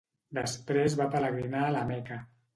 [0.37, 2.21] Després va pelegrinar a la Meca.